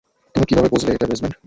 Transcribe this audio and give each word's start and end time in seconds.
তুমি 0.35 0.45
কিভাবে 0.45 0.69
বুঝলে 0.73 0.91
এটা 0.93 1.07
বেসমেন্ট? 1.07 1.35